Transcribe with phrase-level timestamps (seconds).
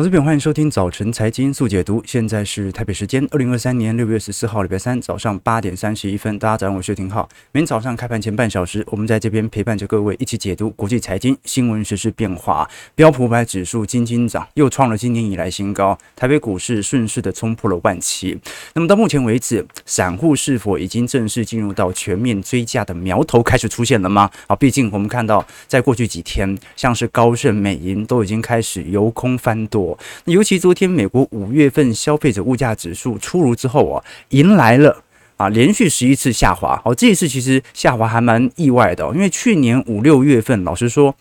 [0.00, 2.02] 我是边欢迎收听早晨财经速解读。
[2.06, 6.38] 现在是台北时间二零二三年六月十四号礼拜三早上八点三十一分。
[6.38, 7.28] 大家早上好，我是廷浩。
[7.52, 12.66] 每天早上开盘前半小时，我们在这边陪伴着各位一起解读国际财经新闻、时事变化。
[12.94, 15.98] 标普五百指数惊惊涨，又创了今年以来新高。
[16.16, 18.40] 台北股市顺势的冲破了万七。
[18.72, 24.30] 那么到目前为止，散户是否已经正式进入到全面追价的苗头开始出现了吗？
[24.46, 29.89] 啊，毕竟我们看到在过去几天，像是高盛、美银都已经开始由空翻多。
[30.24, 35.02] 尤其昨天美国五月份消费者物价指数出炉之后啊，迎来了
[35.36, 36.80] 啊连续十一次下滑。
[36.84, 41.14] 哦，这一次其实下滑还蛮意外的，因为去年五六月份，老实说，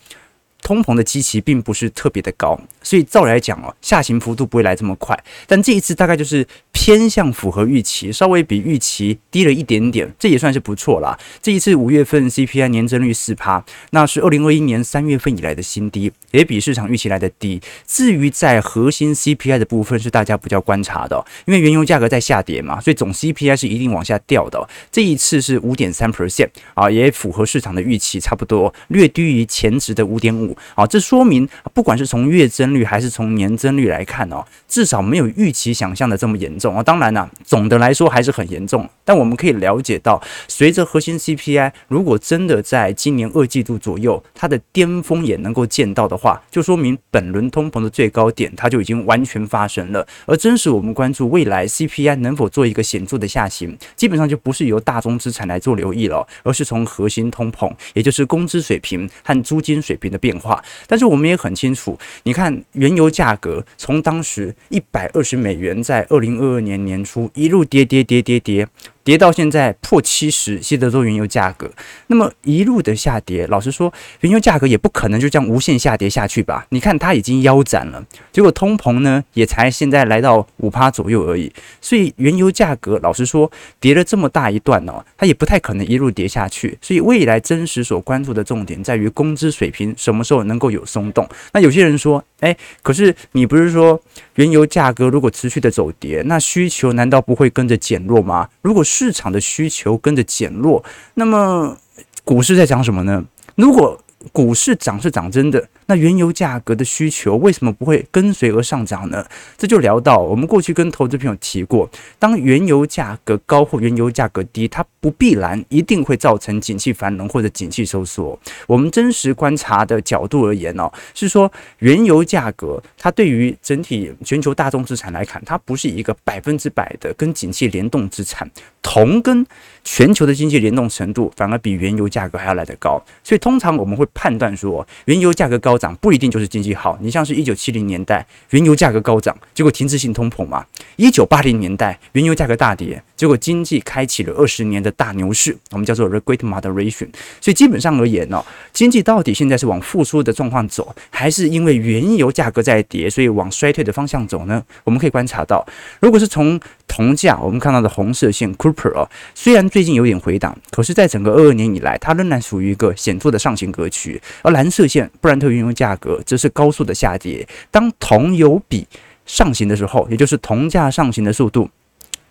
[0.62, 5.18] 通膨的基期并不是特别的高，所以照来讲哦，下行幅度不会来这么快。
[5.48, 6.46] 但这一次大概就是。
[6.72, 11.20] 偏向符合预期，稍微比预期低了一点点，这也算是不错啦。
[11.42, 17.60] 这一次五月份 CPI 年增率四趴，那是二零二一年三月份以来的新低，也比市场预期来的低。
[17.86, 24.66] 至于在核心 CPI 的部分，是大家比较观察的，因为原油价格在下跌嘛，所以总 CPI 是一定往下掉的。
[24.90, 30.86] 这一次是五点三 percent 啊，也符合市场的预期，差不多略低于前值的五点五啊。
[30.86, 36.76] 这说明不管是从月增率还是从年增率来看哦，至少没有预期想象的这么严重。
[36.76, 38.88] 啊，当然呢，总的来说还是很严重。
[39.04, 50.06] 但我们可以了解到，随着核心 CPI 如果真的在今年二季度左右，它的巅峰也能够见到的话，就说明本轮通膨的最高点它就已经完全发生了。
[50.26, 60.64] 而真实我们关注未来 CPI 能否做一个显著的下行，基本上就不是由大宗资产来做留意了，而是从核心通膨，也就是工资水平和租金水平的变话。
[60.88, 68.68] 但是我们也很清楚，你看原油价格从当时一百二十美元，在二零二二年年初一路跌跌跌跌跌。
[69.04, 71.72] 跌到现在破七十，西德州原油价格，
[72.08, 73.92] 那么一路的下跌，老实说，
[74.22, 76.66] 原油价格也不可能就这样无限下跌下去吧？
[76.70, 81.52] 你看它已经腰斩了，结果通膨呢也才现在来到五趴左右而已，
[81.82, 86.78] 所以原油价格老实说跌了这么大一段哦，它也不太可能一路跌下去。
[86.82, 91.28] 所以未来真实所关注的重点在于工资水平什么时候能够有松动。
[91.54, 94.00] 那有些人说，哎，可是你不是说
[94.36, 98.48] 原油价格如果持续的走跌，那需求难道不会跟着减弱吗？
[98.62, 100.84] 如果市场的需求跟着减弱，
[101.14, 101.78] 那么
[102.24, 103.24] 股市在讲什么呢？
[103.56, 104.02] 如果
[104.32, 109.26] 股市涨是涨真的，那原油价格的需求为什么不会跟随而上涨呢？
[109.58, 111.90] 这就聊到我们过去跟投资朋友提过，
[112.20, 118.40] 当原油价格高或原油价格低，它不必然一定会造成景气繁荣或者景气收缩。
[118.68, 128.48] 我们真实观察的角度而言呢，是说原油价格它对于整体全球大宗资产来看，它不是一个百分之百的跟景气联动资产。
[128.82, 129.46] 铜跟
[129.84, 136.98] 全球的经济联动程度反而比原油价格还要来得高，所以通常我们会判断说，原油价格高涨不一定就是经济好。
[137.02, 140.64] 你像是一九七零年代原油价格高涨，结果停滞性通膨嘛；
[140.96, 147.10] 一九八零年代原油价格大跌，结果经济开启了二十年的大牛市，我们叫做 The Great Moderation。
[147.42, 154.64] 所以基本上而言呢，经济到底现在是往复苏的状况走，还是因为原油价格在跌，所以往衰退的方向走呢？
[154.84, 155.66] 我们可以观察到，
[156.00, 158.50] 如果是从铜价，我们看到的红色线。
[158.96, 164.20] 哦，虽然最近有点回档，可是，在整个二二年以来，它仍然属于一个显著的上行格局。
[164.42, 167.48] 而蓝色线布兰特原油价格则是高速的下跌。
[167.70, 168.88] 当铜油比
[169.26, 171.70] 上行的时候，也就是铜价上行的速度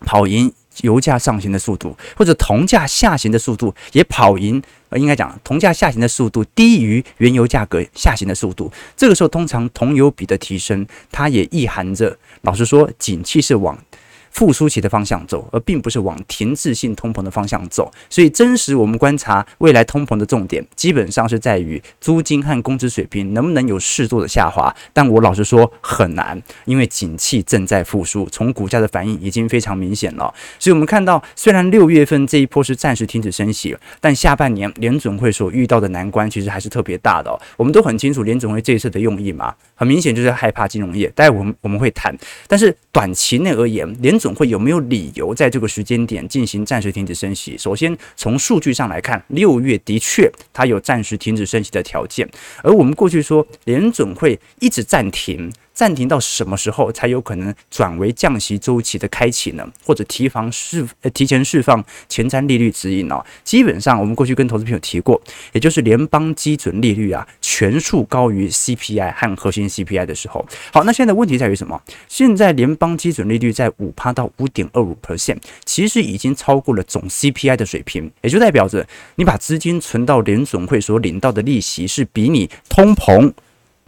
[0.01, 8.71] 跑赢油价上行的速度，或者铜价下行的速度也跑赢，呃，应该讲铜价下行的速度低于原油价格下行的速度。
[8.95, 13.77] 这个时候，通常铜油比的提升，它也意含着，老实说，景气是往。
[14.31, 17.91] 复苏期的方向走，而并不是往停滞性通膨的方向走。
[18.09, 24.73] 所以，真实我们观察未来通膨的重点，基本上是在于租金和工资水平能不能有适度的下滑。
[24.93, 30.33] 但我老实说很难，因为景气正在复苏，从股价的反应已经非常明显了。
[30.57, 37.39] 所以，我们看到，虽然六月份这一波是暂时停止升息，但下半年联准会所遇到的难关其实还是特别大的。
[37.57, 41.07] 我们都很清楚联准会这一次的用意嘛，很明显就是害怕金融业。
[41.15, 42.15] 待我们我们会谈，
[42.47, 47.57] 但是短期内而言，联总会有没有理由在这个时间点进行暂时停止升息？
[47.57, 52.29] 首先，从数据上来看，六月的确它有暂时停止升息的条件，
[52.61, 55.51] 而我们过去说联准会一直暂停。
[55.79, 59.65] 暂停到什么时候才有可能转为降息周期的开启呢？
[59.85, 63.23] 或者提防释呃提前释放前瞻利率指引呢？
[63.45, 65.21] 基本上我们过去跟投资朋友提过，
[65.53, 70.45] 也就是联邦基准利率啊全数高于 CPI 和核心 CPI 的时候。
[70.73, 71.81] 好，那现在问题在于什么？
[72.09, 78.85] 现在联邦基准利率在五趴到五点二五 percent，其实已经超过了总 CPI 的水平，也就代表着
[79.15, 83.31] 你把资金存到联总会所领到的利息是比你通膨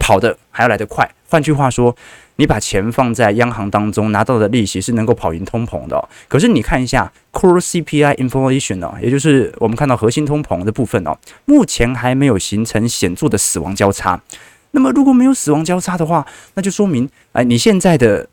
[0.02, 1.08] 跑得还要来得快。
[1.28, 1.96] 换句话说，
[2.36, 6.08] 你把钱放在央行当中拿到的利息是能够跑赢通膨的。
[6.26, 14.20] 可是你看一下 Core CPI Inflation 哦，也就是我们看到核心通膨的部分哦，目前还没有形成显著的死亡交叉。
[14.72, 18.28] 那么如果没有死亡交叉的话，那就说明哎，你现在的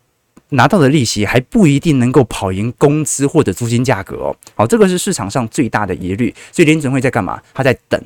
[0.50, 4.36] 拿到的利息还不一定能够跑赢工资或者租金价格哦。
[4.54, 6.34] 好，这个是市场上最大的疑虑。
[6.50, 7.40] 所以联准会在干嘛？
[7.54, 8.02] 他在等。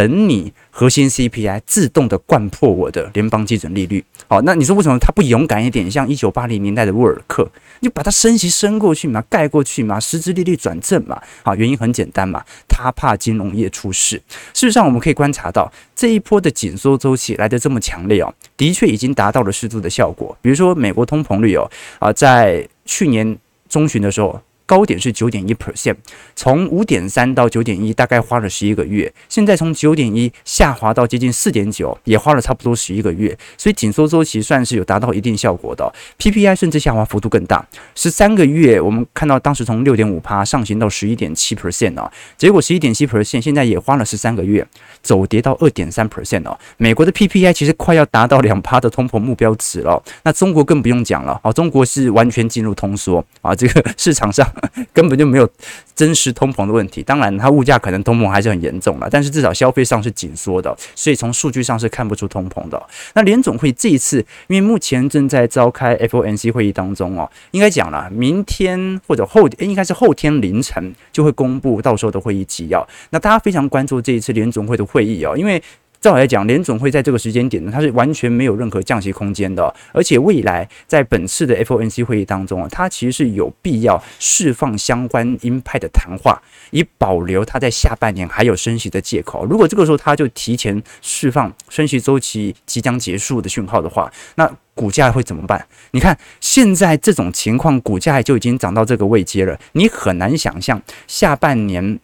[0.00, 5.90] 等你核心 CPI 自动的灌破我的联邦基准利率，好，那你说为什么他不勇敢一点？
[5.90, 7.46] 像一九八零年代的沃尔克，
[7.80, 14.16] 你就把它升息升过去嘛，盖过去嘛，实质利率转正嘛，好，原因很简单嘛，他怕金融业出事。
[14.54, 20.34] 事实上，我们可以观察到这一波的紧缩周期来得这么强烈哦，的确已经达到了适度的效果。
[20.40, 23.36] 比如说，美国通膨率哦，啊，在去年
[23.68, 24.40] 中旬的时候。
[24.70, 25.96] 高点是九点一 percent，
[26.36, 29.12] 从五点三到九点一，大概花了十一个月。
[29.28, 33.36] 现在从九点一下滑到接近四点九，也花了差不多十一个月。
[33.58, 35.92] 所以紧缩周期算是有达到一定效果的。
[36.20, 44.64] PPI 甚至下滑幅度更大，十三个月我们看到当时从六点五趴上行到十一点七 percent 啊，结果十一点七 percent 现在也花了十三个月，
[45.02, 46.56] 走跌到二点三 percent 哦。
[46.76, 50.00] 美国的 PPI 其实快要达到两趴的通膨目标值了。
[50.22, 54.48] 那中国更不用讲了，哦，中国是完全进入通缩啊，这个市场上。
[54.92, 55.48] 根本就没有
[55.94, 62.82] 真实通膨的问题，当然它物价可能通膨还是很严重了，但是至少消费上是紧缩的，所以从数据上是看不出通膨的。
[63.14, 64.18] 那联总会这一次，
[64.48, 72.86] 因为目前正在召开 FOMC 会议当中哦，应该讲了，明天或者后应该是后天凌晨就会公布到时候的会议纪要。
[73.10, 75.62] 那大家非常关注这一次联总会的会议哦，因为。
[76.00, 89.44] 照来讲，联总会在这个时间点呢，它是完全没有任何降息空间的，而且未来在本次的 FOMC 会议当中啊，它其实是有必要释放相关鹰派的谈话，以保留它在下半年还有升息的借口。
[89.44, 95.66] 如果这个时候它就提前释放升息周期即将结束的讯号的话，那股价会怎么办？
[95.90, 102.00] 你看现在这种情况，股价就已经涨到这个位阶了，你很难想象下半年。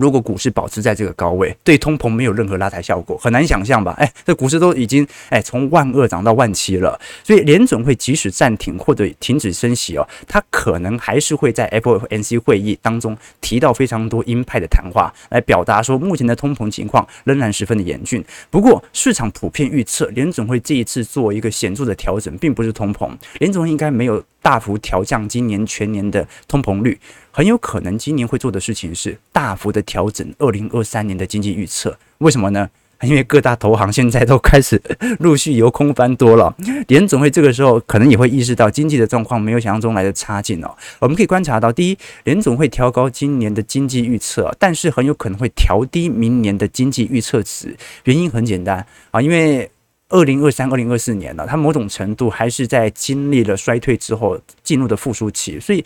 [0.00, 3.94] 如果股市保持在这个高位，对通膨没有任何拉抬效果，很难想象吧？
[3.98, 18.24] 哎，这股市都已经哎从万二涨到万七了，所以联准会即使暂停或者停止升息哦，它可能还是会在 FOMC 会议当中提到非常多鹰派的谈话，来表达说目前的通膨情况仍然十分的严峻。
[18.48, 26.98] 不过市场普遍预测，联准会这一次做一个显著的调整，并不是通膨，联准会应该没有大幅调降今年全年的通膨率。
[27.30, 31.96] 很有可能今年会做的事情是大幅的调整二零二三年的经济预测。
[32.18, 32.68] 为什么呢？
[33.02, 34.78] 因为各大投行现在都开始
[35.20, 36.54] 陆续由空翻多了。
[36.88, 40.76] 联总会这个时候可能也会意识到经济的状况没有想象中来的差劲哦。
[40.98, 47.74] 我们可以观察到，第一，联总会调高今年的经济预测，但是很有可能会调低明年的经济预测值。
[48.04, 49.70] 原因很简单啊，因为
[50.10, 55.82] 二零二三、二零二四年呢，它某种程度还是在经历了衰退之后进入的复苏期，所以。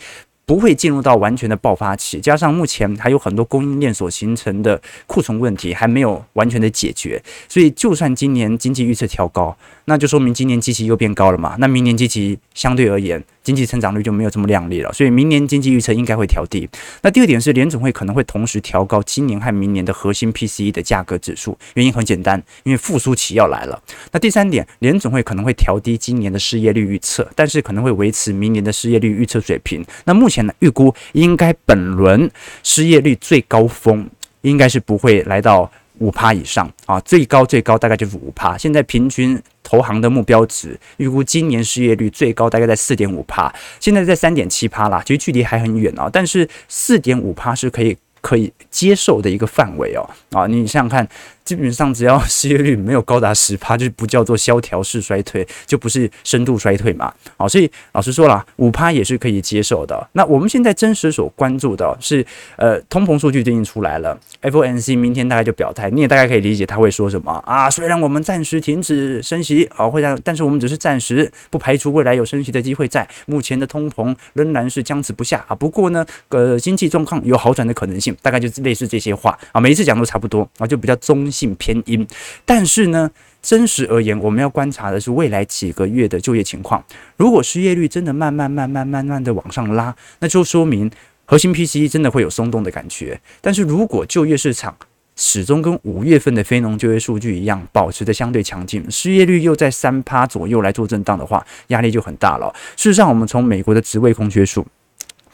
[0.47, 7.19] 不会进入到完全的爆发期，加上目前还有很多供应链所形成的库存问题还没有完全的解决，
[7.49, 13.23] 所以就算今年经济预测调高，那就说明今年基期又变高了嘛，那明年基期相对而言。
[13.45, 16.67] 经济成长率就没有这么亮丽了，所以明年经济预测应该会调低。
[17.03, 23.79] 那第二点是联总会可能会同时调高今年和明年的核心 PCE 的价格指数，原因很简单，因为复苏期要来了。
[24.11, 29.85] 那第三点，联总会可能会调低今年的失业率预测，但是可能会维持明年的失业率预测水平。
[30.05, 32.29] 那目前呢，预估应该本轮
[32.63, 34.09] 失业率最高峰
[34.41, 35.71] 应该是不会来到。
[35.99, 38.57] 五趴以上啊，最高最高大概就是五趴。
[38.57, 46.09] 现在平均投行的目标值预估今年失业率最高大概在四点五帕，现在在三点七帕啦，其实距离还很远哦。
[46.13, 51.05] 但是四点五帕是可以可以接受的一个范围哦啊，你想想看。
[51.45, 57.13] 基本上只要失业率没有高达十趴，就不叫做萧条式衰退，就不是深度衰退嘛。
[57.37, 60.09] 好，所以老实说了，五趴也是可以接受的。
[60.13, 62.25] 那我们现在真实所关注的是，
[62.55, 67.69] 呃，通膨数据最近出来了，FOMC 明天大概就表态，你也大概可以理解他会说什么啊。
[67.69, 73.07] 虽然我们暂时停止升息啊，会让，但是我们只是暂时，不排除未来有升息的机会在。
[73.27, 75.53] 目前的通膨仍然是僵持不下啊。
[75.53, 79.61] 不过呢，呃，经济状况有好转的可能性，大概就类似这些话啊。
[79.61, 81.29] 每一次讲都差不多啊，就比较中。
[81.35, 82.07] 性偏阴，
[82.45, 83.11] 但是呢，
[83.41, 86.81] 真实而言，我们要观察的是未来几个月的就业情况。
[87.17, 90.89] 如果失业率真的慢慢、慢慢、慢慢的往上拉，那就说明
[91.25, 93.19] 核心 PCE 真的会有松动的感觉。
[93.41, 94.75] 但是如果就业市场
[95.15, 102.53] 始终跟五月份的非农就业数据一样，保持着相对强劲，失业率又在三趴左右来做震荡的话，压力就很大了。
[102.75, 104.65] 事实上，我们从美国的职位空缺数。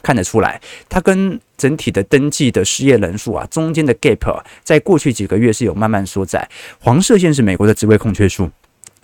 [0.02, 6.48] 看得出来，它跟整体的登记的失业人数啊，中间的 gap 在过去几个月是有慢慢缩窄。
[6.80, 8.50] 黄色线是美国的职位空缺数，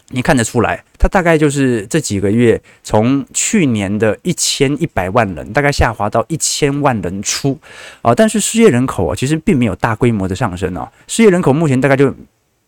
[0.08, 7.58] 你看得出来，它大概就是这几个月，从去年的一千一百万人，大概下滑到一千万人出
[8.02, 8.14] 啊。
[8.14, 10.90] 但是失业人口啊，其实并没有大规模的上升啊。
[11.06, 12.12] 失业人口目前大概就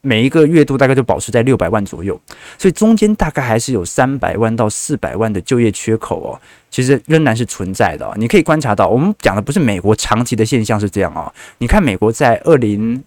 [0.02, 2.18] 每一个月度大概就保持在六百万左右，
[2.58, 6.40] 所以中间大概还是有三百万到四百万的就业缺口哦。
[6.70, 8.10] 其实仍然是存在的。
[8.16, 11.32] 你可以观察到，我们讲的不是美国长期的现象是这样哦。
[11.58, 13.02] 你看美国在二零。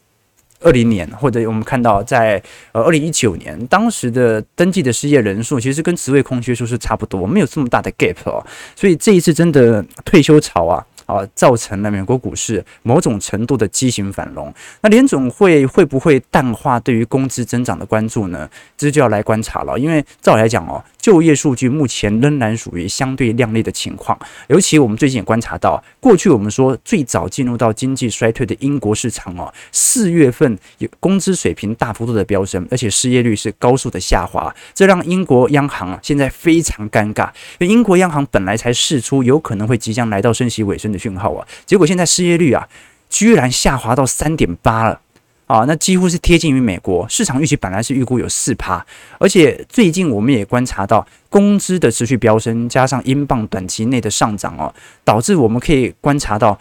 [0.65, 8.41] 二零年，或者我们看到在呃二零一九年，当时的登记的失业人数其实跟职位空缺数是差不多，没有这么大的 gap 哦。
[8.73, 10.79] 所以这一次真的退休潮啊
[11.13, 14.53] 啊，造成了美国股市某种程度的畸形反荣。
[14.81, 18.49] 那联总会会不会淡化对于工资增长的关注呢？
[18.77, 19.77] 这就要来观察了。
[19.77, 24.17] 因为照来讲哦，就业数据目前仍然属于相对亮丽的情况，
[24.47, 30.57] 尤其我们最近也观察到，过去我们说最早进入到经济衰退的英国市场哦，四月份。
[30.77, 37.27] 有工资水平大幅度的飙升，而且失业率是高速的下滑，这让英国央行啊现在非常尴尬。
[37.59, 42.67] 因为英国央行本来才释出有可能会即将来到升息尾声的讯号啊，结果现在失业率啊
[43.09, 44.99] 居然下滑到三点八了
[45.47, 48.85] 啊，那几乎是贴近于美国市场预期，本来是预估有四趴，
[49.19, 56.57] 而且最近我们也观察到工资的持续飙升，加上英镑短期内的上涨哦，导致我们可以观察到。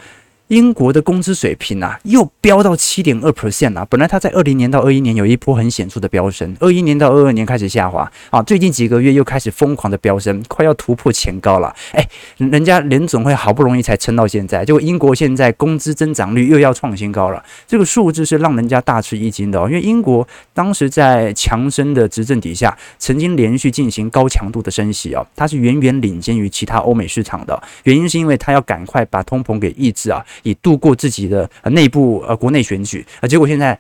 [0.53, 3.87] 英国的工资水平啊，又飙到七点二 percent 了！
[3.87, 11.75] 本来它在二零年到二一年有一波很显著的飙升，二一年到二二年开始下滑啊，最近几个月又开始疯狂的飙升，快要突破前高了。
[11.93, 12.07] 哎，
[12.37, 19.67] 人家联总会好不容易才撑到现在，结果英国现在工资增长率又要创新高了，这个数字是让人家大吃一惊的哦。
[19.67, 30.23] 因为英国当时在强生的执政底下，曾经连续进行高强度的升息哦，它是远远领先于其他欧美市场的，原因是因为它要赶快把通膨给抑制啊。
[30.43, 33.79] 以度过自己的呃内部呃国内选举啊，结果现在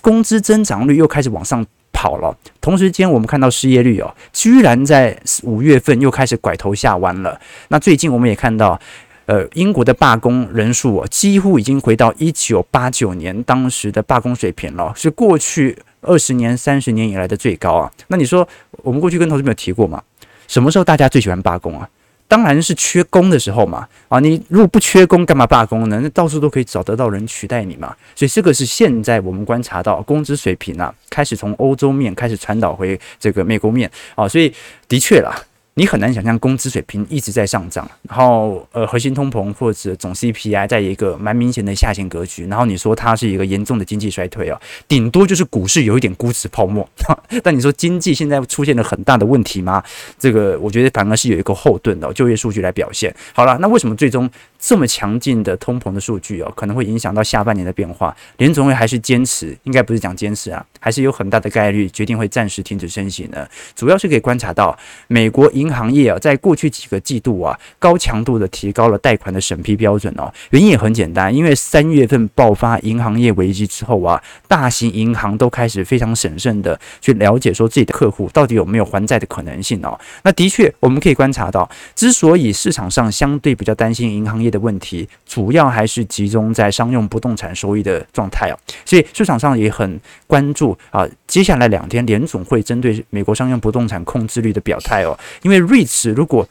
[0.00, 2.36] 工资增长率又开始往上跑了。
[2.60, 7.40] 同时间，我们看到失业率哦，居然在五月份又开始拐头下弯了。
[7.68, 8.78] 那最近我们也看到，
[9.26, 17.90] 呃，英国的罢工人数哦，几乎已经回到一九八九年当时的罢工水平了，是过去二十年、三十年以来的最高啊。
[18.08, 18.46] 那你说，
[18.82, 20.02] 我们过去跟同事们有提过吗？
[20.48, 21.88] 什么时候大家最喜欢罢工啊？
[22.28, 26.00] 当然是缺工的时候嘛，啊，你如果不缺工，干嘛罢工呢？
[26.02, 27.94] 那到处都可以找得到人取代你嘛。
[28.14, 34.52] 所以这个是现在我们观察到工资水平啊，开始从欧洲面开始传导回这个美国面啊，所以
[34.88, 35.34] 的确啦。
[35.74, 46.86] 你很难想象工资水平一直在上涨，然后呃核心通膨或者总 CPI 在一个蛮明显的下行格局，然后你说它是一个严重的经济衰退啊，顶多就是股市有一点估值泡沫，
[47.42, 49.82] 但你说经济现在出现了很大的问题吗？
[50.18, 53.14] 这个我觉得反而是有一个后盾的就业数据来表现。
[53.32, 54.28] 好了，那为什么最终
[54.62, 58.16] 这么强劲的通膨的数据哦，可能会影响到下半年的变化？
[58.36, 63.44] 联总会还是坚持，应该不是讲坚持啊，还是有很大的概率决定会暂时停止升息呢？
[63.74, 64.78] 主要是可以观察到
[65.08, 70.32] 美国银行业啊，在过去几个季度啊，高强度的提高了贷款的审批标准哦。
[70.50, 79.98] 原因也很简单，因为三月份爆发银行业危机之后啊，大型银行都开始非常审慎的去了解说自己的客户到底有没有还债的可能性哦。
[80.22, 88.54] 那的确，我们可以观察到，之所以市场上相对比较担心银行业的问题，主要还是集中在商用不动产收益的状态哦。
[88.84, 95.86] 所以市场上也很关注啊，接下来两天联总会针对美国商用不动产控制率的表态哦，因为瑞。
[95.94, 96.48] 是，如果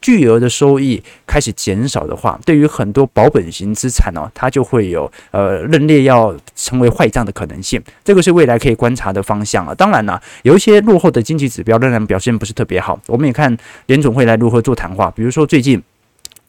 [0.00, 7.82] 巨额的收益开始减少的话，对于很多保本型资产呢、哦，它就会有呃认列要成为坏账的可能性。
[8.04, 9.74] 这个是未来可以观察的方向啊。
[9.74, 13.00] 当然了，有一些落后的经济指标仍然表现不是特别好。
[13.06, 15.82] 我们也看联总会来如何做谈话，比如说最近。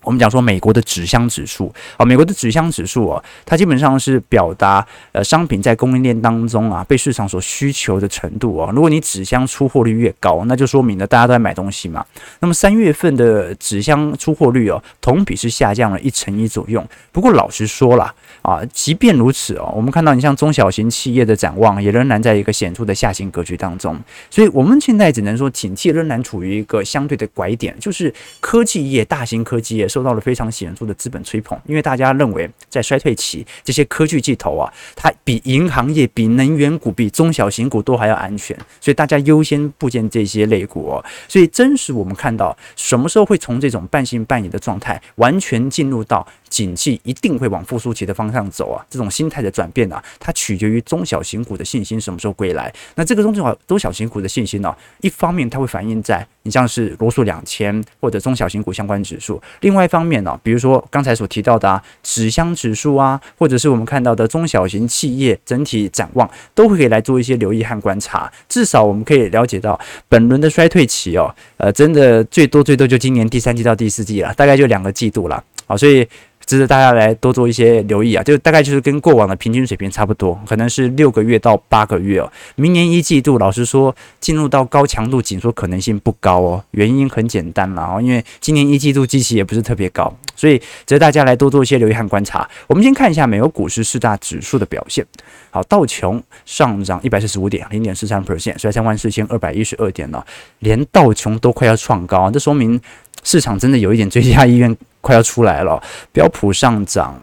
[0.07, 8.71] 我们讲说美国的纸箱指数啊，美国的纸箱指数啊，它基本上是表达呃商品在供应链当中啊被市场所需求的程度啊。
[8.73, 12.05] 如果你纸箱出货率越高，那就说明了大家都在买东西嘛。
[12.39, 16.81] 那么三月份的纸箱出货率哦，同比是下降了一成一左右。
[17.11, 23.99] 不过老实说了啊，即便如此哦，我们看到你像中小型企业的展望也仍然在一个显著的下行格局当中。
[24.29, 29.85] 所以我们现在只能说景气仍然处于一个相对的拐点，就是科技业、大型科技业。
[29.97, 41.03] 受到了非常显著的资本吹捧，因为大家认为在衰退期，这些科技巨头啊，它比银行业、比能源股、比中小型股都还要安全，所以大家优先部件这些类股哦。
[41.27, 52.73] 所以真实我们看到，什么时候会从这种半信半疑的状态，完全进入到景气一定会往复苏期的方向走啊，这种心态的转变啊，它取决于中小型股的信心什么时候归来。
[52.95, 68.31] 那这个中小中小型股的信心呢、一方面它会反映在你像是罗素两千或者中小型股相关指数，另外一方面呢、比如说刚才所提到的啊，纸箱指数啊，或者是我们看到的中小型企业整体展望，都会可以来做一些留意和观察。
[68.47, 75.43] 至少我们可以了解到，本轮的衰退期哦，呃，真的最多最多就今年第三季到第四季了，大概就两个季度了。
[75.65, 76.07] 好，所以。
[76.47, 82.31] 值得大家来多做一些留意啊，就大概就是跟过往的平均水平差不多，可能是六个月到八个月哦。
[82.55, 86.63] 明年一季度，老实说，进入到高强度紧缩可能性不高哦。
[86.71, 92.49] 原因很简单啦，哦，因为今年一季度基期也不是特别高，所以值得大家来多做一些留意和观察。
[92.67, 95.05] 我们先看一下美国股市四大指数的表现。
[95.51, 100.25] 好，道琼上涨一百四十五点，零点四三 percent，收在三万四千二百一十二点了，
[100.59, 102.79] 连道琼都快要创高，这说明
[103.27, 104.73] 市场真的有一点追加意愿。
[104.99, 105.81] 快要出来了，
[106.11, 107.17] 标普上涨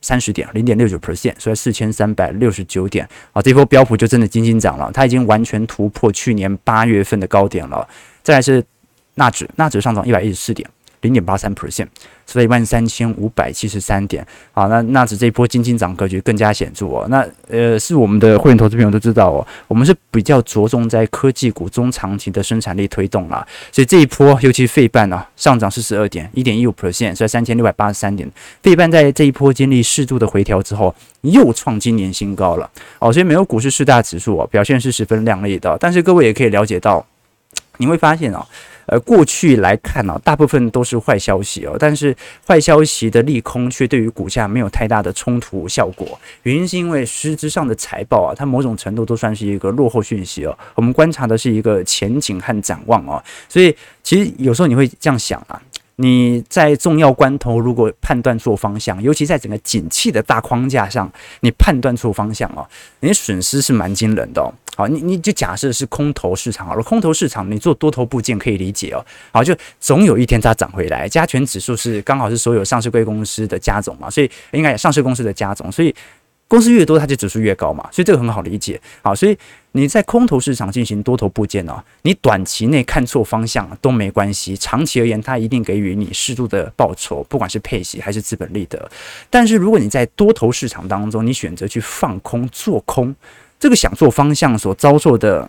[0.00, 3.06] 三十点，零点六九 percent，所以四千三百六十九点。
[3.32, 7.86] 啊，这波标普就真的惊惊涨了，它已经完全突破去年八月份的高点了。
[8.22, 8.64] 再来是
[9.16, 10.66] 纳指，纳指上涨一百一十四点。
[11.06, 11.86] 零点八三 percent，
[12.26, 14.26] 所以一万三千五百七十三点。
[14.52, 17.06] 好，那纳指这一波金金涨格局更加显著哦。
[17.08, 23.46] 那呃，是我们的会员投资朋友都知道哦，我们是比较着重在科技股中长期的生产力推动啦。
[23.70, 28.28] 所以这一波，尤其费半啊，上涨四十二点，一点一五 percent，在三千六百八十三点。
[28.62, 32.68] 费半在这一波经历适度的回调之后，又创今年新高了。
[32.98, 35.76] 哦，所以美国股市四大指数哦，表现是十分亮丽的。
[35.78, 37.06] 但是各位也可以了解到，
[37.76, 38.44] 你会发现哦。
[38.86, 42.14] 呃，过去来看呢、啊，大部分都是坏消息哦，但是
[42.46, 46.18] 坏消息的利空却对于股价没有太大的冲突效果。
[46.44, 50.56] 原因是因为实质上的财报啊，它某种程度都算是一个落后讯息哦。
[50.74, 55.60] 我们观察的是一个前景和展望哦，所以其实有时候你会这样想啊。
[55.96, 61.10] 你在重要关头，如果判断错方向，尤其在整个景气的大框架上，
[61.40, 62.66] 你判断错方向哦，
[63.00, 64.52] 你损失是蛮惊人的哦。
[64.76, 69.04] 好，你你就假设是空头市场好了，空头市场你做多头部件可以理解哦。
[69.32, 71.08] 好，就总有一天它涨回来。
[71.08, 75.94] 加权指数是刚好是所有上市柜公司的加总嘛，所以应该上市公司的加总，所以。
[76.48, 78.80] 公司越多，它就指数越高嘛，所以这个很好理解。
[79.02, 79.36] 好，所以
[79.72, 88.90] 你在空头市场进行多头部件呢，你短期内看错方向都没关系，长期而言，它一定给予你适度的报酬，不管是配息还是资本利得。
[89.28, 93.14] 但是如果你在多头市场当中，你选择去放空做空，
[93.58, 95.48] 这个想做方向所遭受的。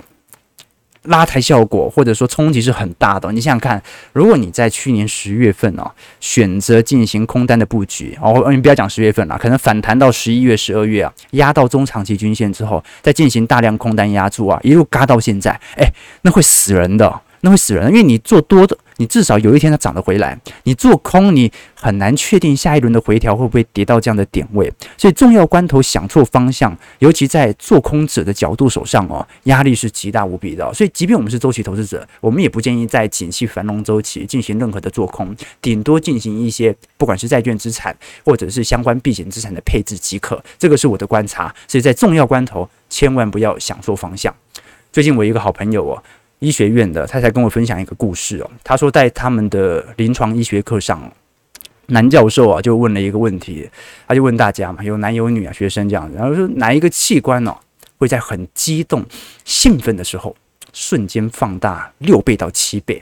[1.07, 3.31] 拉抬效果或者说冲击是很大的。
[3.31, 3.81] 你想想看，
[4.13, 15.91] 如果你在去年十月份哦，选择进行空单的布局哦，你不要讲十月份了，可能反弹到十一月、十二月啊，压到中长期均线之后，再进行大量空单压住啊，一路嘎到现在，哎，
[16.21, 17.21] 那会死人的。
[17.41, 24.71] 那会死人，因为你做多的，你至少有一天它涨得回来；你做空，你很难确定下一轮的回调会不会跌到这样的点位。
[24.97, 30.73] 所以重要关头想错方向，尤其在做空者的角度手上哦，压力是极大无比的。
[30.73, 37.95] 所以，即便我们是周期投资者，我们也不建议在景气繁荣周期进行任何的做空，顶多进行一些不管是债券资产
[38.25, 40.43] 或者是相关避险资产的配置即可。
[40.57, 41.53] 这个是我的观察。
[41.67, 44.33] 所以在重要关头，千万不要想错方向。
[44.91, 46.01] 最近我一个好朋友哦。
[46.39, 48.51] 医学院的，他才跟我分享一个故事哦。
[48.63, 51.11] 他说，在他们的临床医学课上，
[51.87, 53.67] 男教授啊就问了一个问题，
[54.07, 57.55] 他就问大家嘛，有男有女啊，学生这样子，然后说哪一个器官呢，
[57.97, 59.03] 会在很激动、
[59.45, 60.35] 兴奋的时候
[60.73, 63.01] 瞬间放大六倍到七倍？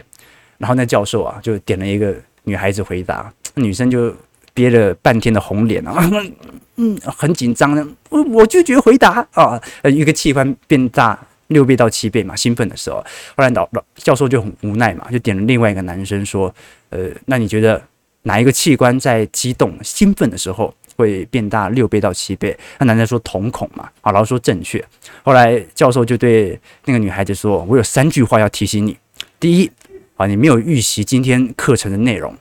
[0.57, 4.15] 然后那教授啊就点了一个女孩子回答，女生就
[4.53, 6.09] 憋了半天的红脸啊，
[6.77, 11.19] 嗯，很紧张的，我我拒绝回答啊，一个器官变大。
[11.47, 12.97] 六倍到七倍嘛，兴奋的时候，
[13.35, 16.53] 后来老老教授就很无奈嘛，就点了另外一个男生说
[16.89, 17.81] ：“呃，那你觉得
[18.23, 24.83] 哪一个器官在激动兴奋的时候会变大六倍到七倍？”那男生说：“瞳孔嘛。”好，然后说正确。
[25.23, 28.97] 后来教授就对那个女孩子说：“我有三句话要提醒你：
[29.39, 29.71] 第一，
[30.15, 32.33] 啊，你没有预习今天课程的内容；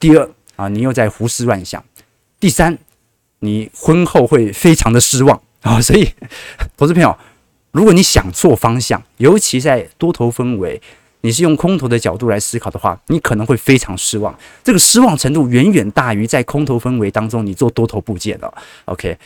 [0.00, 1.80] 第二，啊，你又在胡思乱想；
[2.40, 2.76] 第三，
[3.38, 5.78] 你婚后会非常的失望啊。
[5.82, 6.08] ”所以，
[6.76, 7.16] 投资朋友。
[7.78, 10.82] 如果你想错方向，尤其在多头氛围，
[11.20, 14.36] 你是用空头的角度来思考的话，你可能会非常失望。
[14.64, 18.52] 这个失望程度远远大于在空头氛围当中你做多头部件了。
[18.86, 19.16] OK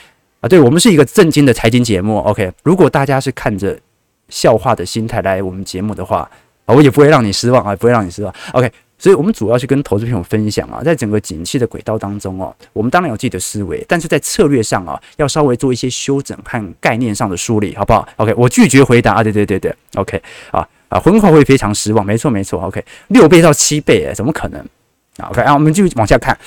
[0.43, 2.19] 啊，对，我们是一个正经的财经节目。
[2.19, 3.79] OK，如果大家是看着
[4.29, 6.31] 笑话的心态来我们节目的话，
[6.67, 8.35] 啊，我也不会让你失望啊，不会让你失望。
[8.53, 8.71] OK。
[9.03, 24.65] 所以，我们主要是跟投资朋友分享啊，在整个景气的轨道当中哦，我们当然有自己的思维，但是在策略上啊，要稍微做一些修整和概念上的梳理，好不好？OK，我拒绝回答啊，对对对对，OK，啊啊，婚后会非常失望，没错没错，OK，六倍到七倍，诶，怎么可能
[25.31, 26.39] ？，OK，啊，我们继续往下看，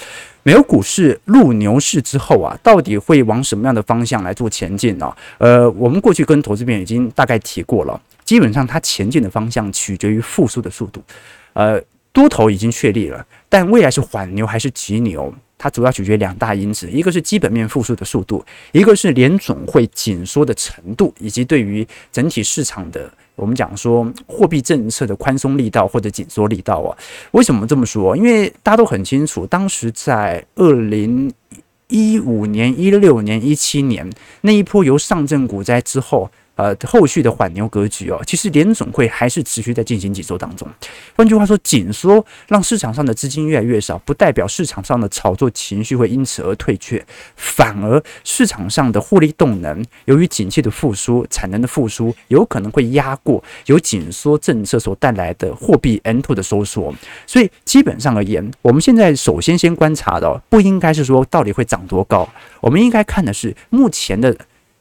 [0.43, 5.13] 美国股市入牛市之后啊，到底会往什么样的方向来做前进呢？
[5.39, 11.03] 呃，我们过去跟投资朋友已经大概提过了，基本上它前进的方向取决于复苏的速度。
[11.51, 11.81] 呃，
[12.15, 15.33] 多头已经确立了，但未来是缓牛还是急牛？
[15.57, 26.95] 它主要取决于两大因子，一个是基本面复苏的速度，一个是联总会紧缩的程度，以及对于整体市场的我们讲说货币政策的宽松力道或者紧缩力道啊。
[27.31, 28.15] 为什么这么说？
[28.15, 31.29] 因为大家都很清楚，当时在二零
[31.87, 34.09] 一五年、一六年、一七年
[34.41, 36.31] 那一波由上证股灾之后。
[36.55, 40.65] 呃，后续的缓牛格局哦，其实联总会还是持续在进行紧缩当中。
[41.15, 56.95] 换句话说，紧缩让市场上的资金越来越少，不代表市场上的炒作情绪会因此而退却，反而市场上的获利动能，由于景气的复苏、产能的复苏，有可能会压过由紧缩政策所带来的货币 M2 的收缩。
[57.27, 62.27] 所以基本上而言，我们现在首先先观察的，不应该是说到底会涨多高，
[62.61, 64.33] 我们应该看的是目前的。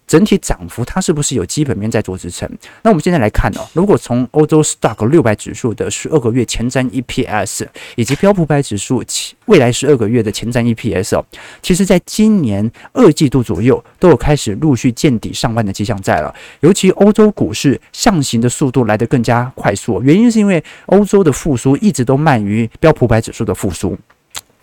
[0.07, 2.49] 整体涨幅它是不是有基本面在做支撑？
[2.83, 9.03] 那我们现在来看哦，如果从欧洲 Stock 六百指数的十二个月前瞻 EPS，以及标普百指数
[9.47, 11.25] 未来十二个月的前瞻 EPS 哦，
[11.63, 16.35] 其实在今年二季度左右都有开始陆续见底上弯的迹象在了。
[16.61, 23.97] 尤其欧洲股市上行的速度来得更加快速，原因是因为欧洲的复苏一直都慢于标普百指数的复苏。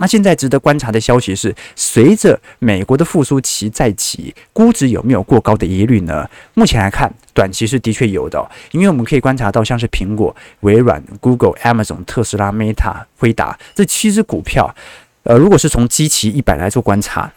[0.01, 6.27] 那现在值得观察的消息是，随着美国的复苏期再起，估值有没有过高的疑虑呢？
[6.55, 14.73] 目前来看，短期是的确有的，因为我们可以观察到，像是苹果、微软、Google、Amazon、特斯拉、Meta、辉达这七只股票，
[15.21, 17.31] 呃，如果是从基期一百来做观察，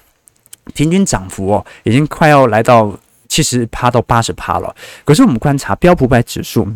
[0.72, 2.98] 平均涨幅哦，已经快要来到
[3.28, 4.74] 七十趴到八十趴了。
[5.04, 6.66] 可是我们观察标普百指数。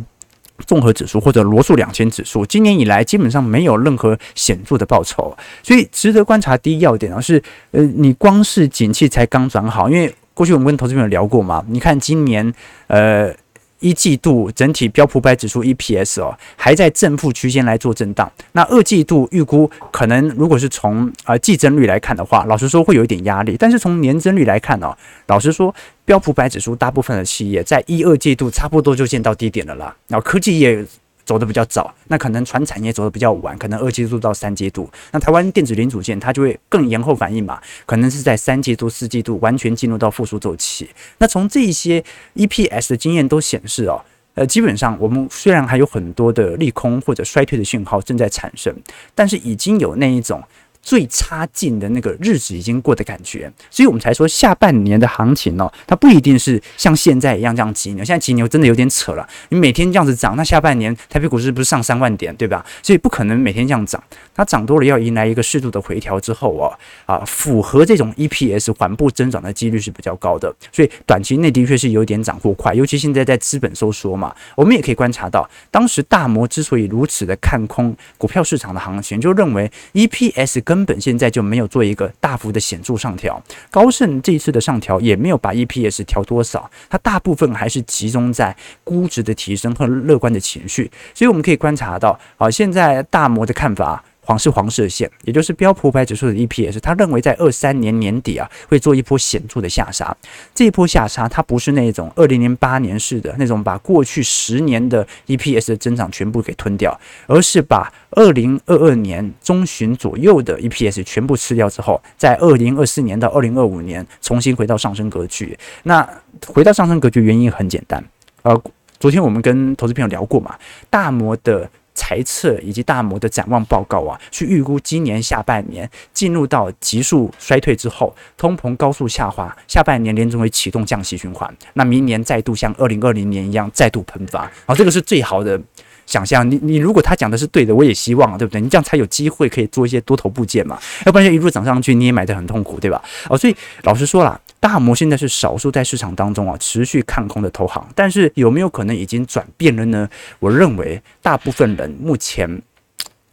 [0.67, 6.57] 综合指数或者罗素两千指数，今年以来基本上没有任何显著的报酬，所以值得观察。
[6.57, 12.53] 第一要点啊是，呃，你光是景气才刚转好，因为过去我们跟投资朋友聊过嘛，你看今年，
[12.89, 13.35] 呃。
[13.81, 18.29] 一季度整体标普百指数 EPS 哦，还在正负区间来做震荡。
[18.51, 23.55] 那二季度预估可能如果是从呃季增率来看的话，老实说会有一点压力。
[23.57, 24.93] 但是从年增率来看哦，
[25.29, 25.73] 老实说
[26.09, 29.95] 标普百指数大部分的企业在一二季度差不多就见到低点了啦。
[30.07, 30.83] 然后科技业。
[31.29, 34.89] 走的比较早，那可能传产业走的比较晚，可能二季度到三季度。
[35.13, 40.89] 那台湾电子零组件它就会更延后反应嘛，可能是在三季度、四季度完全进入到复苏周期。
[41.19, 42.03] 那从这些
[42.35, 44.01] EPS 的经验都显示哦，
[44.37, 48.75] 呃，基本上我们虽然还有很多的利空或者衰退的讯号正在产生，
[49.15, 50.43] 但是已经有那一种。
[50.89, 58.03] 最差劲的那个日子已经过的感觉，所以我们才说下半年的行情哦，它不一定是像现在一样这样急牛。
[58.03, 62.65] 现在急牛真的有点扯了，你每天这样子涨，那下半年台北股市不是上三万点对吧？
[62.83, 64.03] 所以不可能每天这样涨，
[64.35, 66.73] 它涨多了要迎来一个适度的回调之后哦，
[67.05, 70.51] 啊，符合这种 EPS 缓步增长的几率是比较高的。
[70.73, 94.05] 所以短期内的确是有点涨过快，尤其现在在资本收缩嘛，我们也可以观察到，当时大摩之所以如此的看空股票市场的行情，就认为 EPS 跟根本现在就没有做一个大幅的显著上调，高盛这一次的上调也没有把 EPS 调多少，它大部分还是集中在估值的提升和乐观的情绪，所以我们可以观察到，啊，现在大摩的看法。
[94.29, 100.15] 黄是黄色线，也就是标普百指数的 EPS，他认为在二三年年底啊会做一波显著的下杀。
[100.55, 106.95] 这一波下杀，它不是那种二零零八年式的那种把过去十年的 EPS 的增长全部给吞掉，
[107.27, 115.59] 而是把二零二二年中旬左右的 EPS 全部吃掉之后，在二零二四年到二零二五年重新回到上升格局。
[115.85, 116.07] 那
[116.47, 118.05] 回到上升格局原因很简单，
[118.43, 118.63] 呃，
[119.01, 120.55] 昨天我们跟投资朋友聊过嘛，
[120.91, 121.71] 大摩的。
[121.99, 135.61] 财测以及大摩的展望报告啊，去预估今年下半年进入到急速衰退之后，通膨高速下滑，下半年联准会启动降息循环，那明年再度像二零二零年一样再度喷发，好，这个是最好的。
[136.09, 138.63] 想象你你如果他讲的是对的，我也希望，对不对？
[138.63, 143.03] 你这样才有机会可以做一些多头部件嘛，要不然就一路涨上去，你也买的很痛苦，对吧？
[143.29, 150.09] 哦，所以老实说啦，大摩现在是少数在市场当中啊持续看空的投行，但是有没有可能已经转变了呢？
[150.39, 152.63] 我认为大部分人目前。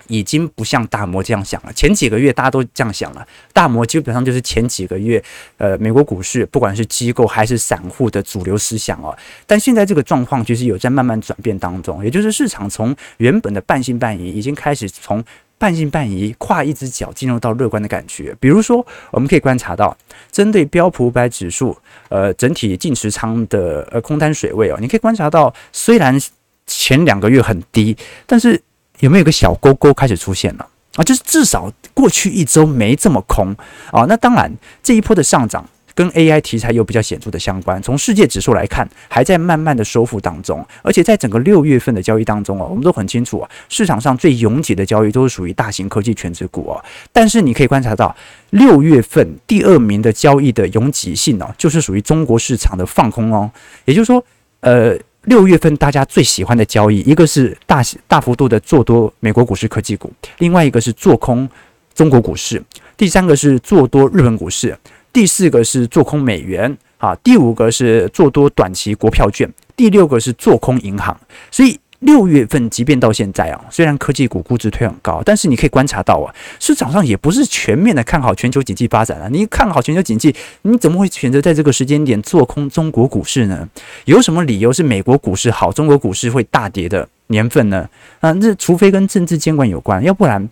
[0.08, 1.74] 已经不像大摩这样想了。
[1.74, 5.24] 前几个月大家都这样想了，大摩基本上就是前几个月，
[5.58, 9.16] 呃，美国股市不管是机构还是散户的主流思想哦。
[9.46, 15.24] 但现在这个状况其实有在慢慢转变当中，也就是市场从原本的半信半疑，已经开始从
[15.58, 18.36] 半信半疑跨一只脚进入到乐观的感觉。
[18.40, 19.98] 比如说，我们可以观察到，
[20.32, 21.76] 针对标普五百指数，
[22.10, 26.20] 呃，整体净持仓的呃空单水位哦，你可以观察到，虽然
[26.68, 28.62] 前两个月很低，但是。
[29.00, 30.68] 有没有个小勾勾开始出现了？
[30.96, 33.54] 啊，就是至少过去一周没这么空
[33.92, 34.06] 啊。
[34.08, 34.50] 那当然，
[34.82, 37.82] 这一波的上涨跟 AI 题材有比较显著的相关。
[37.82, 40.66] 从世界指数来看，还在慢慢的收复当中。
[40.82, 46.82] 而且在整个六月份的交易当中啊，我们都很清楚啊，市场上最拥挤的交易都是属于大型科技权值股啊。
[47.12, 48.16] 但是你可以观察到，
[48.52, 53.52] 六月份第二名的交易的拥挤性呢，就是属于中国市场的放空哦。
[53.84, 54.24] 也就是说，
[54.62, 54.98] 呃。
[55.26, 61.48] 六月份大家最喜欢的交易，一个是大大幅度的做多美国股市科技股，另外一个是做空
[61.94, 62.62] 中国股市，
[62.96, 64.78] 第三个是做多日本股市，
[65.12, 71.20] 第四个是做空美元，啊，第五个是做多短期国票券，第六个是做空银行，
[71.52, 71.80] 所以。
[72.06, 79.28] 六月份，即便到现在啊，虽然科技股估值推很高，但是你可以观察到啊，市场上也不是全面的看好全球经济发展啊。
[79.32, 83.68] 你看好全球经济，你怎么会选择在这个时间点做空中国股市呢？
[84.06, 87.90] 有什么理由是美国股市好，中国股市会大跌的年份呢？
[88.20, 90.48] 啊，那除非跟政治监管有关，要不然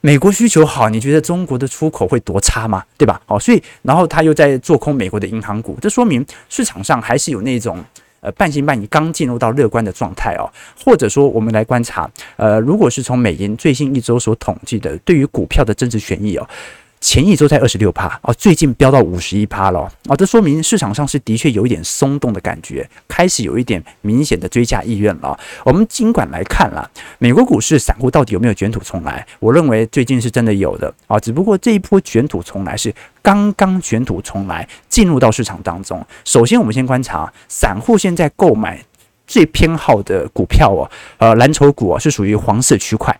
[0.00, 2.82] 美国需求好，你觉得中国的出口会多差吗？
[2.98, 3.20] 对吧？
[3.26, 7.78] 好，所以然后他又在做空美国的银行股，这说明市场上还是有那种。
[8.26, 10.50] 呃，半信半疑，刚进入到乐观的状态哦，
[10.84, 16.44] 或者说，我们来观察，呃，如果是从美银最新一周所统计的，对于股票的增值权益哦。
[17.06, 25.38] 前一周才二十六趴哦，最近飙到五十一趴了哦，这说明市场上是的确有一点松动的感觉，开始有一点明显的追加意愿了。
[25.64, 29.24] 我们尽管来看啦，美国股市散户到底有没有卷土重来？
[29.38, 32.92] 我认为最近是真的有的啊，只不过这一波卷土重来是
[33.22, 36.04] 刚刚卷土重来进入到市场当中。
[36.24, 38.84] 首先，我们先观察散户现在购买
[39.28, 43.16] 最偏好的股票哦，呃，蓝筹股啊是属于黄色区块。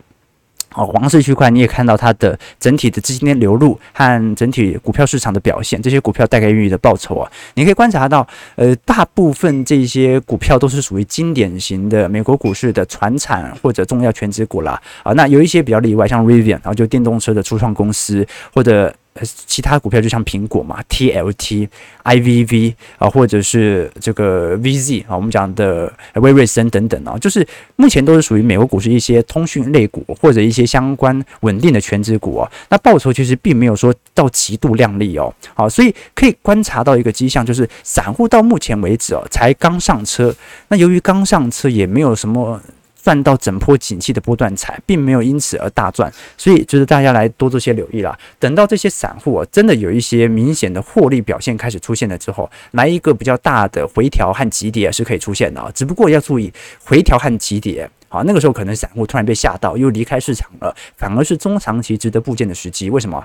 [0.74, 8.26] 哦，黄色区块你也看到它的整体的资金的流入和整体股票市场的表现，这些股票带给予的报酬啊，你可以观察到，
[8.56, 14.80] 呃，大部分这些股票都是属于经典型的美国股市的传产或者重要全值股啦。
[15.02, 18.94] 啊，那有一些比较例外，像 Rivian，然后就电动车的初创公司或者。
[19.24, 21.68] 其他股票就像苹果嘛，TLT、
[22.04, 32.50] IVV 啊，或者是这个 VZ 啊，我们讲的威瑞森等等啊，就是目前都是属于美国股市一些通讯类股或者一些相关稳定的全值股啊。
[32.68, 40.34] 那报酬其实并没有说到极度亮丽哦，好，所以可以观察到一个迹象，就是散户到目前为止哦，才刚上车。
[40.68, 42.60] 那由于刚上车，也没有什么。
[43.06, 48.18] 赚到整波景气的波段财，并没有因此而大赚，所以就是大家来多做些留意啦。
[48.40, 55.70] 等到这些散户啊，真的有一些明显的获利表现开始出现了之后，来一个比较大的回调和急跌是可以出现的啊。
[55.72, 62.90] 只不过要注意回调和急跌，好，那个时候可能散户突然被吓到又离开市场了，反而是中长期值得布局的时机。
[62.90, 63.24] 为什么？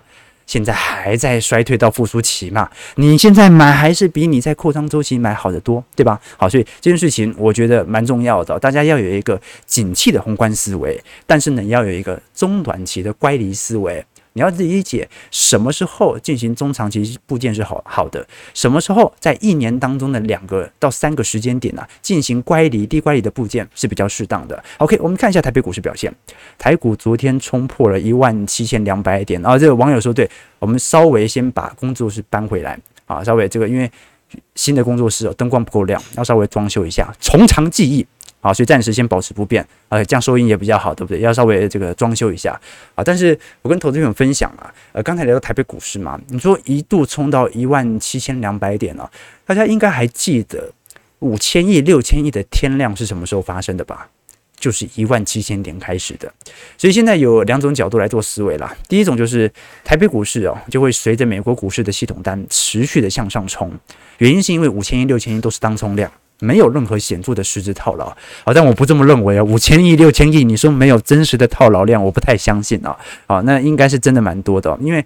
[0.52, 2.70] 现在还在衰退到复苏期嘛？
[2.96, 6.20] 你现在买还是比你在扩张周期买好得多，对吧？
[6.36, 14.04] 好，所以这件事情我觉得蛮重要的，大家要有一个景气的宏观思维，但是呢，要有一个中短期的乖离思维。
[14.34, 24.64] 你要理解什么时候进行中长期部件是好好的，什么时候在一年当中的两个到三个时间点呢、进行乖离低乖离的部件是比较适当的。
[24.78, 26.14] OK，我们看一下台北股市表现，
[26.58, 33.92] 台股昨天冲破了一万七千两百点啊，这个网友说对，我们稍微先把工作室搬回来啊，稍微这个因为
[34.56, 38.06] 新的工作室哦灯光不够亮，要稍微装修一下，从长计议。
[38.42, 41.22] 好，所以暂时先保持不变，呃，这样收音也比较好，对不对？
[41.22, 42.60] 要稍微这个装修一下
[42.96, 43.04] 啊。
[43.04, 49.10] 但是我跟投资朋友分享啊，呃，刚才聊到台北股市嘛，你说一度冲到一万七千两百点啊，
[49.46, 50.72] 大家应该还记得
[51.20, 54.10] 五千亿、六千亿的天量是什么时候发生的吧？
[54.58, 56.32] 就是一万七千点开始的。
[56.78, 58.76] 所以现在有两种角度来做思维啦。
[58.88, 59.52] 第一种就是
[59.84, 63.72] 台北股市哦，就会随着美国股市的系统单持续的向上冲，
[64.18, 66.12] 原因是因为五千亿、六千亿都是当冲量。
[66.42, 68.06] 没有任何显著的实质套牢
[68.44, 72.98] 好，但我不这么认为啊，五千亿、六千亿，你说没有真实的套牢量，我不太相信啊。
[73.28, 75.06] 好，那应该是真的蛮多的，因为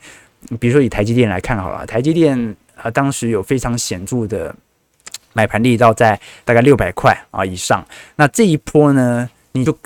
[0.60, 4.56] 比如说以台积电来看好了，台积电啊，当时有非常显著的
[5.34, 9.78] 买盘力道在大概六百块啊以上，那这一波呢，你就。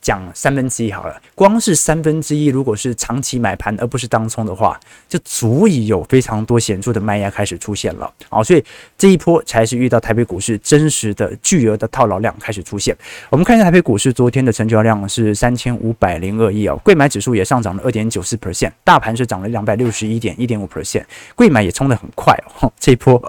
[0.00, 8.12] 讲三分之一好了，光是三分之一，如果是长期买盘而不是当冲的话，就足以有非常多显著的卖压开始出现了。
[8.28, 8.64] 好，所以
[8.96, 12.96] 这一波才是遇到台北股市真实的巨额的套牢量开始出现。
[13.30, 22.72] 我们看一下台北股市昨天的成交量是三千五百零二亿哦，柜买指数也上涨了二点九四 percent，大盘是涨了两百六十一点一点五 percent，柜买也冲得很快哦。
[22.80, 23.22] 这一波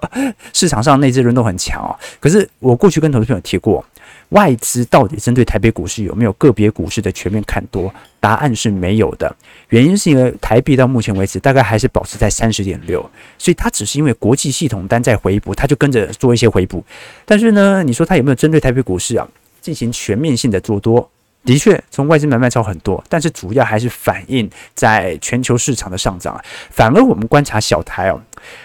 [0.54, 3.86] 市场上内资轮动很强哦，可是我过去跟投资朋友提过。
[4.30, 7.94] 外资到底针对台北股市有没有个别股市的全面看多？
[8.20, 9.34] 答案是没有的。
[9.70, 16.84] 原因是因为台币到目前为止大概还是保持在三十点六，所以它只是因为国际系统单在回补，它就跟着做一些回补。
[17.24, 19.28] 但是呢，你说它有没有针对台北股市啊
[19.62, 21.08] 进行全面性的做多？
[21.46, 26.40] 的确，从外资买卖超很多，但是主要还是反映在全球市场的上涨。
[26.70, 28.22] 反而我们观察小台哦，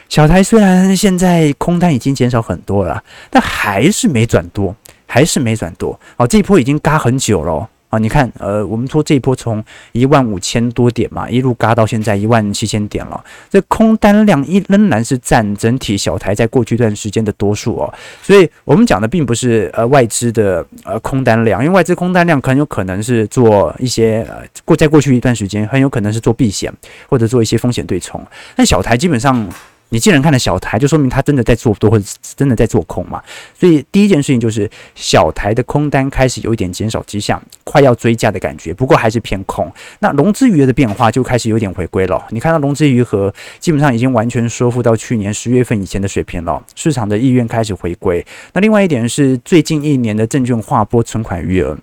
[0.08, 4.74] 小台虽然现在空单已经减少很多了，但还是没转多，
[5.14, 5.96] 还是没转多。
[6.16, 7.68] 哦，这一波已经嘎很久了哦。
[7.88, 26.72] 啊，你看，呃，我们说这一波从一万五千多点嘛，一路嘎到现在一万七千点了，这空单量一仍然是占整体小台在过去一段时间的多数哦，所以我们讲的并不是呃外资的呃空单量，因为外资空单量很有可能是做一些呃过在过去一段时间很有可能是做避险
[27.08, 28.20] 或者做一些风险对冲，
[28.56, 29.48] 但小台基本上。
[29.94, 32.04] 你既然看了小台，就说明他真的在做多或者
[32.36, 33.22] 真的在做空嘛。
[33.56, 39.72] 所以第一件事情就是小台的空单开始有一点减少迹象，快要追价的感觉，不过还是偏空。
[40.00, 42.20] 那融资余额的变化就开始有点回归了。
[42.30, 48.26] 你看到融资余额基本上已经完全收复到去年十月份以前的水平了，市场的意愿开始回归。
[48.52, 51.78] 那另外一点是最近一年的证券划拨存款余额。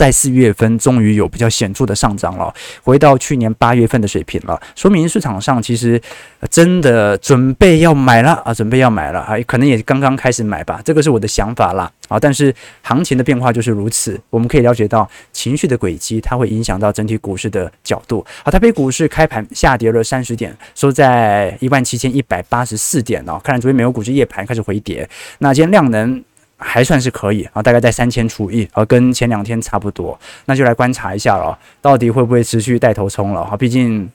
[0.00, 2.50] 在四月份终于有比较显著的上涨了，
[2.82, 6.00] 回到去年八月份的水平了，说明市场上其实
[6.48, 12.18] 真的准备要买了啊，准备要买了啊，可能也刚刚开始买吧，这个是我的想法啦啊。
[12.18, 18.24] 但是行情的变化就是如此，我们可以了解到情绪的轨迹，它会影响到整体股市的角度。
[18.42, 23.38] 好，台北股市开盘下跌了三十点，收在一万七千一百八十四点哦。
[23.44, 25.06] 看来昨天美国股市夜盘开始回跌，
[25.40, 26.24] 那今天量能。
[26.60, 33.56] 还算是可以啊，大概在三千除以啊，跟前两天差不多，那就来观察一下了，到底会不会持续带头冲了哈？
[33.56, 34.08] 毕竟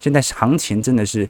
[0.00, 1.28] 现在行情真的是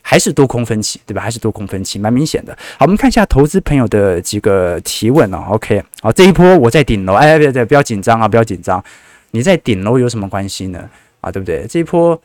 [0.00, 1.20] 还是多空分歧，对吧？
[1.20, 2.56] 还是多空分歧，蛮明显的。
[2.78, 5.46] 好，我们看一下投资朋友的几个提问啊。
[5.50, 8.82] OK，好，这一波我在顶楼，哎，别别不要紧张啊，不要紧张，
[9.32, 10.88] 你在顶楼有什么关系呢？
[11.20, 11.66] 啊，对不对？
[11.68, 12.20] 这一波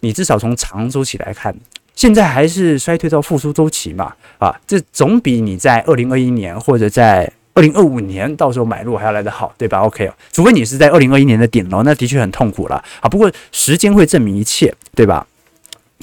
[0.00, 1.54] 你至少从长周期来看。
[1.98, 4.12] 现在还是衰退到复苏周期嘛？
[4.38, 13.08] 啊，这总比你在二零二一年或者在二零二五年到时候买入还要来得好，对吧？OK，除非你是在二零二一年的顶楼，那的确很痛苦了啊。
[13.08, 15.26] 不过时间会证明一切，对吧？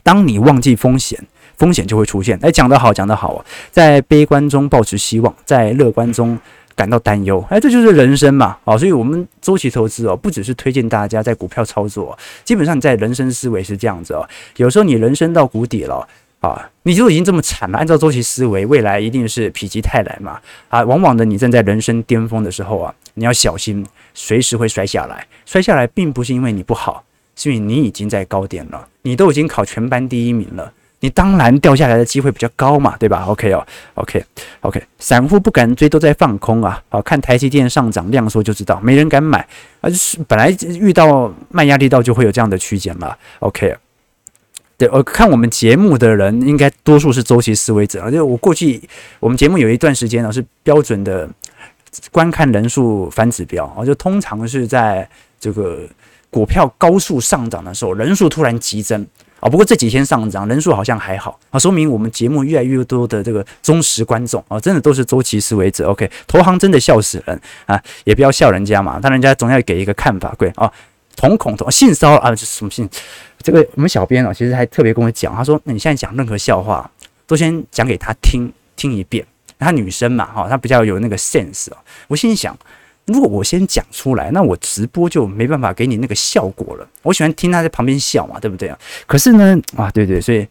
[0.03, 1.17] 当你忘记风险，
[1.55, 2.37] 风险就会出现。
[2.41, 6.37] 哎，讲得好，讲得好，在悲观中抱持希望，在乐观中。
[6.75, 14.27] 感到担忧，哎，这就是人生嘛，啊，所以我们周期投资哦，不只是推荐大家在股票操作，基本上你在人生思维是这样子哦。
[14.57, 16.05] 有时候你人生到谷底了
[16.41, 25.25] 啊，你就已经这么惨了，按照周期思维，未来一定是否极泰来嘛，啊，往往的你正在人生巅峰的时候啊，你要小心，随时会摔下来。
[25.45, 27.03] 摔下来并不是因为你不好，
[27.35, 30.73] 是因为你已经在高点了，你都已经考全班第一名了。
[31.05, 33.63] 你当然掉下来的机会比较高嘛，对吧？OK 哦
[33.93, 36.81] ，OK，OK，散户不敢追，都在放空啊。
[36.89, 39.47] 好，看台积电上涨量缩就知道，没人敢买
[39.81, 39.89] 啊。
[39.89, 43.15] 就是本来遇到卖压力道就会有这样的区间嘛。
[43.37, 43.75] OK，
[44.79, 48.09] 对，我看我们节目的人应该多数是周期思维者啊。
[48.09, 48.81] 就我过去
[49.19, 51.29] 我们节目有一段时间呢是标准的
[52.11, 55.07] 观看人数反指标啊，就通常是在
[55.39, 55.87] 这个
[56.31, 59.05] 股票高速上涨的时候，人数突然急增。
[59.45, 65.87] 啊，不过这几天上涨人数好像还好啊，说明我们节目越来越多的这个忠实观众啊，真的都是周期思维者。
[65.87, 70.33] OK，投行真的笑死人啊，也不要笑人家嘛，但人家总要给一个看法。
[70.39, 70.71] 对啊，
[71.15, 72.89] 瞳孔瞳性骚啊，这是什么性？
[73.43, 76.89] 这个我们小编啊，其实还特别跟我讲，他说，那你现在讲任何笑话，
[77.27, 79.23] 都先讲给他听听一遍。
[79.59, 81.67] 他女生嘛，哈，她比较有那个 sense。
[82.07, 82.57] 我心想。
[83.05, 86.87] 如果我先讲出来，那我直播就没办法给你那个效果了。
[87.03, 88.77] 我喜欢听他在旁边笑嘛，对不对啊？
[89.05, 90.47] 可是呢，啊，对对，所以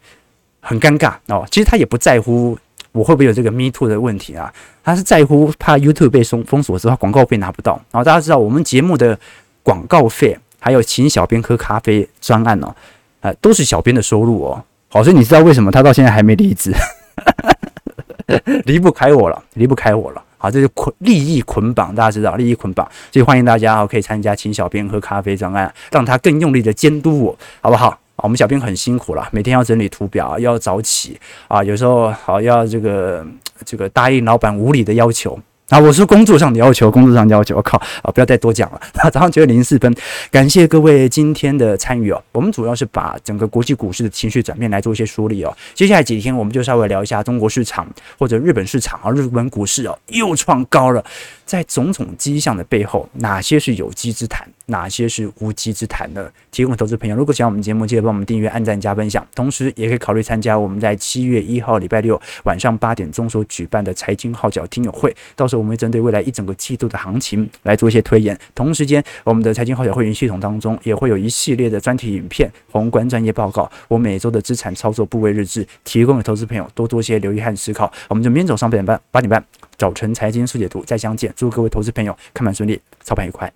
[0.61, 1.45] 很尴尬哦。
[1.51, 2.57] 其实他也不在乎
[2.93, 7.73] 我会不会有这个 me too 的问题啊，他是在乎怕 YouTube 被封封锁之后广告费拿不到。
[7.91, 9.19] 然后大家知道我们节目的
[9.61, 12.73] 广告费，还有请小编喝咖啡专案哦，
[13.19, 14.63] 啊，都是小编的收入哦。
[14.87, 16.73] 好，所以你知道为什么他到现在还没离职？
[18.63, 20.23] 离不开我了，离不开我了。
[20.45, 27.97] 啊，这是捆利益捆绑，大家知道利益捆绑，所以欢迎大家哦，可以参加请小编喝咖啡专案，让他更用力的监督我，好不好？
[28.17, 33.25] 我们小编很辛苦了，每天要整理图表，要早起啊，有时候好要这个
[33.65, 35.37] 这个答应老板无理的要求。
[35.69, 38.79] 啊，我是工作上的要求，工作上的要求，我靠啊，不要再多讲了。
[39.11, 39.91] 早上九点零四分，
[40.29, 42.21] 感谢各位今天的参与哦。
[42.31, 45.51] 我们主要是把整个国际股市的情绪转变来做一些梳理哦。
[45.73, 47.87] 接下来几天，我们就稍微聊一下中国市场
[48.19, 51.03] 或者日本市场啊，日本股市哦又创高了。
[51.45, 56.29] 在种种迹象的背后，哪些是有机之谈，哪些是无稽之谈呢？
[56.51, 65.15] 提供投资朋友，如果喜欢我们节目，记得帮我们订阅、按赞、加分享，同时也可以考虑参加我们在七月一号礼拜六晚上八点钟所举办的财经号角听友会。
[65.35, 68.37] 到时候我们会针对未来一整个季度的行情来做一些推演。
[68.55, 77.91] 同时间，我们的财经号角会员系统当中也会有一系列的专题影片、宏观专业报告，我每周的资产操作部位日志，提供给投资朋友多多些留意和思考。
[78.07, 79.43] 我们就明天早上八点半，八点半
[79.77, 81.33] 早晨财经速解读再相见。
[81.35, 83.51] 祝各位投资朋友看盘顺利，操盘愉快。